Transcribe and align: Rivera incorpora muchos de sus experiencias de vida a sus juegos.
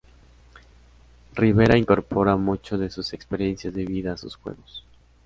Rivera 1.35 1.77
incorpora 1.77 2.35
muchos 2.35 2.79
de 2.79 2.89
sus 2.89 3.13
experiencias 3.13 3.71
de 3.75 3.85
vida 3.85 4.13
a 4.13 4.17
sus 4.17 4.35
juegos. 4.35 4.83